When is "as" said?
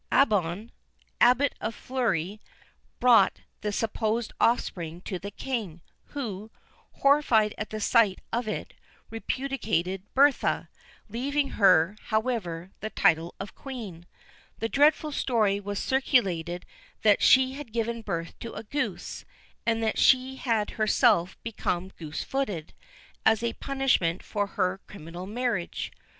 23.23-23.43